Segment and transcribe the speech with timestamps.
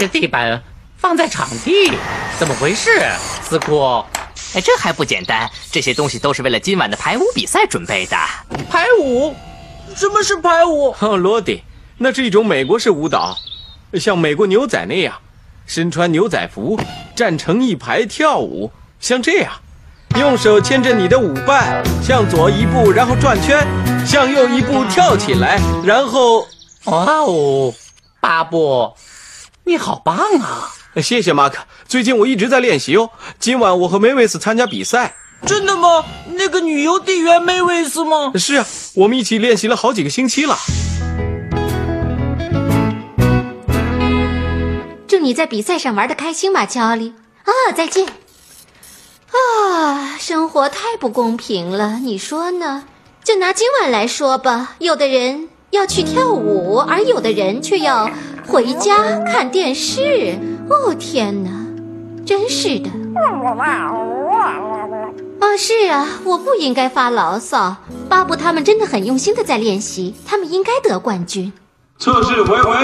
[0.00, 0.62] 木质地板
[0.96, 1.92] 放在场地，
[2.38, 2.90] 怎么回事？”
[3.44, 4.02] 思库，
[4.54, 8.16] 哎，这还不简单，这些东西都是为了今晚的排舞比赛准备的。
[8.70, 9.36] 排舞？
[9.94, 10.96] 什么是排舞？
[11.00, 11.62] 哦，罗迪，
[11.98, 13.36] 那是一种美国式舞蹈，
[14.00, 15.18] 像美国牛仔那样，
[15.66, 16.80] 身穿牛仔服，
[17.14, 19.52] 站成一排跳舞，像这样，
[20.16, 23.66] 用手牵着你的舞伴，向左一步，然后转圈，
[24.06, 26.46] 向右一步跳起来，然后，
[26.84, 27.74] 哇哦，
[28.18, 28.94] 巴布，
[29.70, 30.72] 你好棒啊！
[31.00, 33.10] 谢谢马克，最近我一直在练习哦。
[33.38, 35.14] 今晚我和梅维斯参加比赛。
[35.46, 36.04] 真的吗？
[36.32, 38.32] 那个女邮递员梅维斯吗？
[38.34, 40.56] 是啊，我们一起练习了好几个星期了。
[45.06, 47.14] 祝你在比赛上玩的开心吧，乔利。
[47.44, 48.08] 啊，再见。
[49.30, 52.86] 啊，生活太不公平了，你说呢？
[53.22, 58.10] 就拿今晚来说吧，有的人要去跳舞，而有的人却要
[58.50, 60.36] 回家看电视。
[60.68, 61.50] 哦，天哪，
[62.26, 62.90] 真是的。
[65.40, 67.76] 啊，是啊，我不应该发牢骚。
[68.08, 71.52] 巴布他们真的很用心的在练习，他们应该得冠军。
[71.98, 72.74] 测试，喂喂，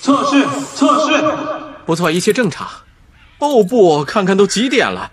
[0.00, 1.22] 测试，测试。
[1.84, 2.66] 不错，一切正常。
[3.40, 5.10] 哦不，看看都几点了。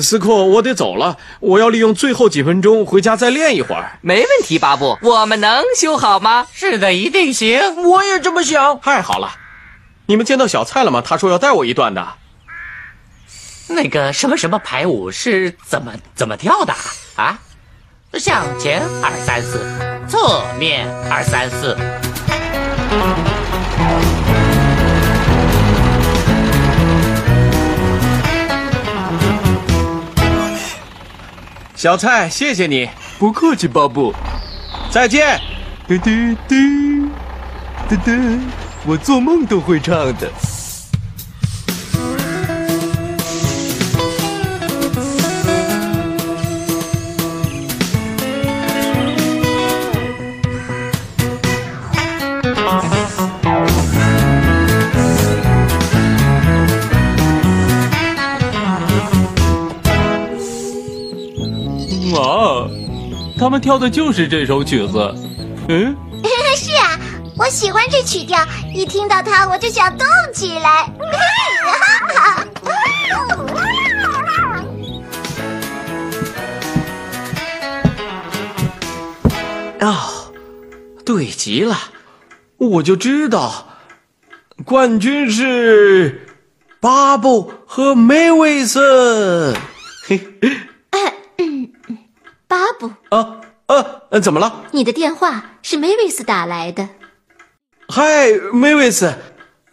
[0.00, 3.98] 斯库，我得走了，我要利用最后几分钟回家再练一会儿。
[4.00, 6.46] 没问题，巴布，我们能修好吗？
[6.52, 7.60] 是的，一定行。
[7.84, 8.80] 我也这么想。
[8.80, 9.32] 太好了，
[10.06, 11.02] 你们见到小蔡了吗？
[11.04, 12.06] 他说要带我一段的。
[13.68, 16.72] 那个什么什么排舞是怎么怎么跳的
[17.16, 17.38] 啊？
[18.14, 19.60] 向前二三四，
[20.08, 21.76] 侧面二三四。
[31.86, 32.90] 小蔡，谢谢你。
[33.16, 34.12] 不客气，巴布。
[34.90, 35.40] 再见。
[35.86, 36.10] 嘟嘟
[36.48, 36.56] 嘟，
[37.88, 38.10] 嘟嘟，
[38.84, 40.28] 我做梦都会唱的。
[63.38, 65.14] 他们跳的就是这首曲子。
[65.68, 65.94] 嗯，
[66.56, 66.98] 是啊，
[67.36, 68.38] 我喜欢这曲调，
[68.74, 70.90] 一听到它我就想动起来。
[79.80, 80.32] 哦，
[81.04, 81.76] 对极了，
[82.56, 83.68] 我就知道，
[84.64, 86.26] 冠军是
[86.80, 89.54] 巴布和梅维斯。
[90.08, 90.18] 嘿，
[92.48, 94.64] 巴布，啊啊，怎么了？
[94.70, 96.88] 你的电话是梅维斯打来的。
[97.88, 99.14] 嗨，梅维斯，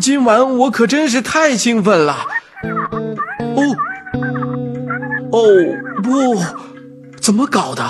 [0.00, 2.26] 今晚我可真是太兴奋了。
[3.56, 3.62] 哦，
[5.32, 5.42] 哦
[6.02, 6.42] 不，
[7.20, 7.82] 怎么搞的？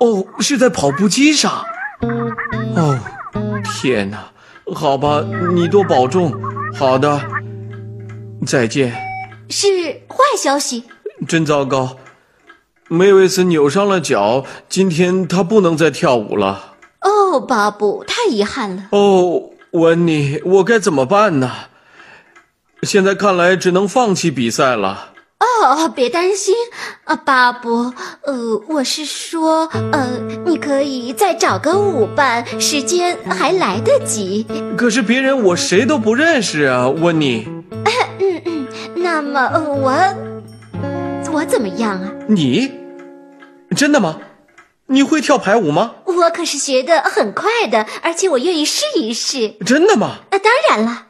[0.00, 1.64] 哦，是在跑步机上。
[2.76, 2.98] 哦，
[3.64, 4.30] 天哪！
[4.74, 5.22] 好吧，
[5.54, 6.32] 你多保重。
[6.74, 7.20] 好的，
[8.46, 8.92] 再见。
[9.48, 9.66] 是
[10.08, 10.84] 坏消息。
[11.28, 11.96] 真糟糕，
[12.92, 16.74] 梅维斯扭伤了脚，今天他不能再跳舞了。
[17.00, 18.88] 哦，巴布，太遗憾了。
[18.90, 21.50] 哦，温妮，我该怎么办呢？
[22.82, 25.12] 现在看来只能放弃比赛了。
[25.38, 26.54] 哦，别担心，
[27.04, 27.94] 啊，巴布，
[28.24, 34.46] 呃，我是说，呃，你可以再找个舞伴，时间还来得及。
[34.76, 37.48] 可是别人我谁都不认识啊，温妮。
[38.20, 38.66] 嗯嗯，
[38.96, 39.94] 那么、呃、我
[41.32, 42.12] 我怎么样啊？
[42.28, 42.70] 你
[43.74, 44.18] 真的吗？
[44.86, 45.92] 你会跳排舞吗？
[46.04, 49.56] 我可是学的很快的，而且我愿意试一试。
[49.64, 50.16] 真的吗？
[50.30, 51.06] 那当然了。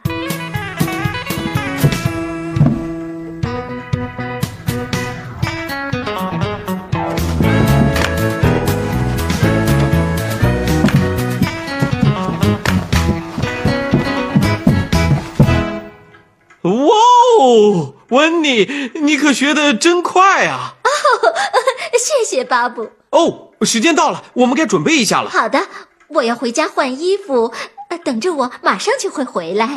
[16.63, 16.95] 哇
[17.41, 20.77] 哦，温妮，你可学的真快啊。
[20.83, 20.92] 啊。
[21.99, 22.91] 谢谢巴布。
[23.11, 25.31] 哦，时间到了，我们该准备一下了。
[25.31, 25.61] 好的，
[26.09, 27.53] 我要回家换衣服，
[27.89, 29.69] 呃等着我，马上就会回来。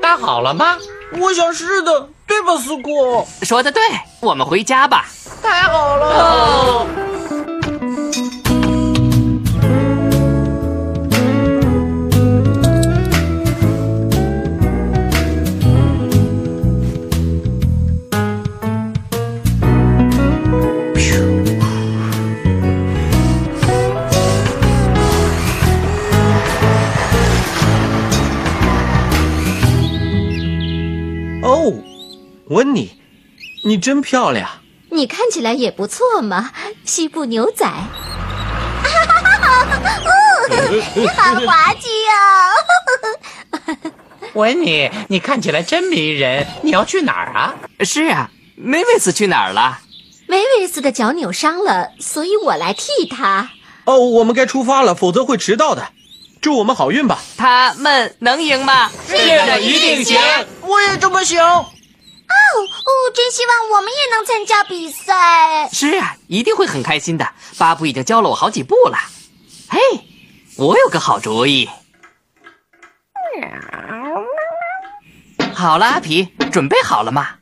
[0.00, 0.78] 搭好了吗？
[1.20, 3.26] 我想是的，对吧，斯库？
[3.42, 3.82] 说的对，
[4.20, 5.06] 我们回家吧。
[5.42, 6.86] 太好了！
[32.56, 32.98] 温妮，
[33.64, 34.48] 你真漂亮。
[34.90, 36.52] 你看起来也不错嘛，
[36.86, 37.66] 西部牛仔。
[40.94, 42.16] 你好滑稽哦！
[44.32, 46.46] 温妮，你看起来真迷人。
[46.62, 47.54] 你要去哪儿啊？
[47.80, 49.80] 是啊，梅维斯去哪儿了？
[50.26, 53.50] 梅维斯的脚扭伤了，所以我来替他。
[53.84, 55.88] 哦，我们该出发了，否则会迟到的。
[56.40, 57.18] 祝我们好运吧！
[57.36, 58.90] 他们能赢吗？
[59.06, 60.18] 是的，一定行。
[60.62, 61.66] 我也这么想。
[62.58, 65.68] 哦，真希望我们也能参加比赛。
[65.72, 67.28] 是啊，一定会很开心的。
[67.58, 68.98] 巴布已经教了我好几步了。
[69.68, 69.78] 嘿，
[70.56, 71.68] 我有个好主意。
[75.54, 77.36] 好了，阿皮，准备好了吗？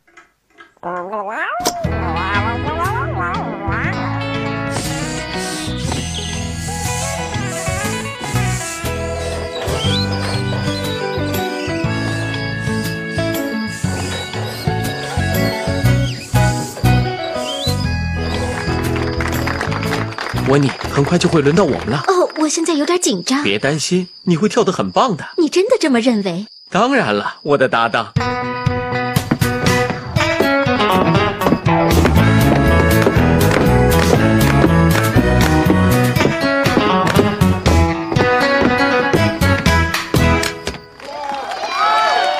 [20.49, 22.05] 温妮，很快就会轮到我们了。
[22.07, 23.43] 哦，我现在有点紧张。
[23.43, 25.25] 别担心，你会跳得很棒的。
[25.39, 26.47] 你真的这么认为？
[26.71, 28.13] 当然了，我的搭档。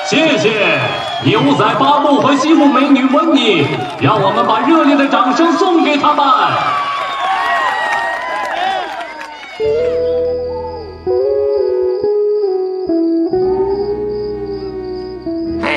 [0.07, 0.79] 谢谢
[1.25, 3.65] 牛仔巴布和西部美女温妮，
[3.99, 6.84] 让我们把热烈的掌声送给他们。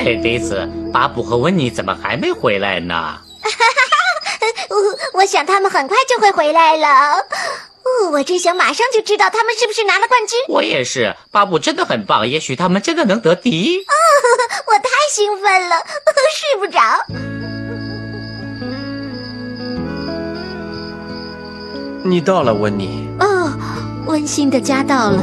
[0.01, 3.19] 嘿，迪斯，巴布和温妮怎么还没回来呢？
[4.69, 6.87] 我我想他们很快就会回来了。
[7.17, 10.39] 哦，我真想马上就知道他们是不是拿了冠军。
[10.47, 13.79] 我也是，巴布真的很棒，也许他们真的能得第一。
[14.67, 15.75] 我太兴奋了，
[16.31, 16.79] 睡不着。
[22.05, 23.09] 你到了，温妮。
[23.19, 23.51] 哦，
[24.07, 25.21] 温馨的家到了。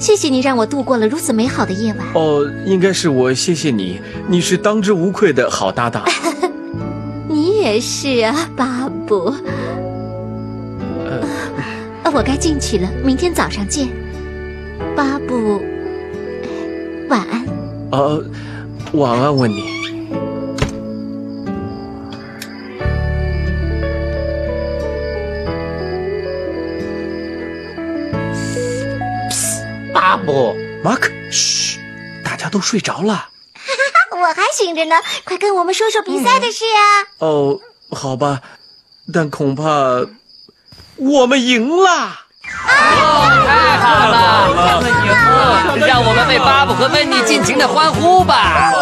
[0.00, 2.06] 谢谢你让我度过了如此美好的夜晚。
[2.14, 6.02] 哦，应该是我谢谢你，你是当之无愧的好搭档。
[7.28, 9.34] 你也是啊，巴布。
[11.04, 11.20] 呃，
[12.02, 13.88] 呃我该进去了，明天早上见。
[14.96, 15.60] 巴布，
[17.10, 17.44] 晚安。
[17.92, 18.24] 呃，
[18.92, 19.79] 晚安，温妮。
[30.10, 31.78] 巴布，马克，嘘，
[32.24, 33.28] 大家都睡着了。
[34.10, 37.06] 我还醒着呢，快跟我们说说比赛的事啊！
[37.18, 37.60] 哦，
[37.92, 38.40] 好吧，
[39.14, 39.62] 但恐怕
[40.96, 42.22] 我们赢了。
[42.42, 44.82] 太好了，
[45.86, 48.72] 让我们为巴布和温妮尽情的欢呼吧！